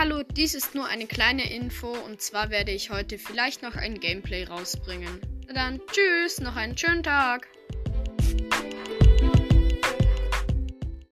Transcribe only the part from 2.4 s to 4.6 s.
werde ich heute vielleicht noch ein Gameplay